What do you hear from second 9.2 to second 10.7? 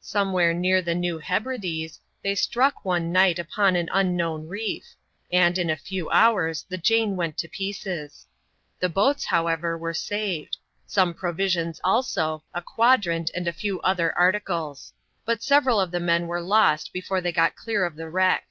however, were saved;